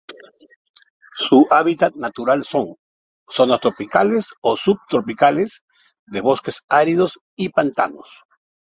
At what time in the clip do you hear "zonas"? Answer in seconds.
3.29-3.59